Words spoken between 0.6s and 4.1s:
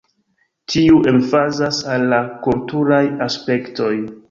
Tiu emfazas al la kulturaj aspektoj.